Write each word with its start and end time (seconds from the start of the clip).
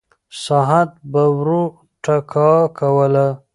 ساعت 0.43 0.91
به 1.11 1.23
ورو 1.37 1.63
ټکا 2.03 2.51
کوله. 2.77 3.27